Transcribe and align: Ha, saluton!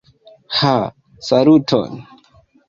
Ha, 0.59 0.71
saluton! 1.27 2.01